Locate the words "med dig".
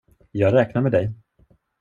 0.81-1.11